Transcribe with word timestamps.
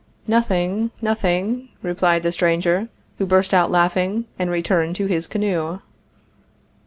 "Nothing, 0.25 0.89
nothing," 0.99 1.69
replied 1.83 2.23
the 2.23 2.31
stranger, 2.31 2.89
who 3.19 3.27
burst 3.27 3.53
out 3.53 3.69
laughing, 3.69 4.25
and 4.39 4.49
returned 4.49 4.95
to 4.95 5.05
his 5.05 5.27
canoe. 5.27 5.77